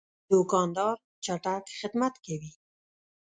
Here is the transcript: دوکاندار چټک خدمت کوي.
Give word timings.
دوکاندار 0.29 0.95
چټک 1.25 1.63
خدمت 1.79 2.13
کوي. 2.25 2.51